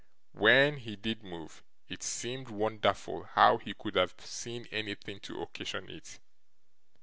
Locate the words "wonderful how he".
2.49-3.75